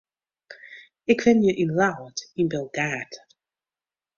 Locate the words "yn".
1.63-1.71, 2.39-2.51